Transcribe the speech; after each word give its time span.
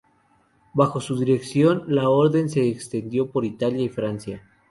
Bajo 0.73 0.99
su 0.99 1.15
dirección, 1.15 1.83
la 1.85 2.09
orden 2.09 2.49
se 2.49 2.67
extendió 2.67 3.29
por 3.29 3.45
Italia 3.45 3.83
y 3.85 3.89
Francia. 3.89 4.41